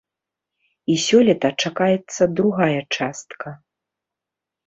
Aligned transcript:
І 0.93 0.95
сёлета 1.07 1.49
чакаецца 1.65 2.23
другая 2.39 2.79
частка. 2.97 3.47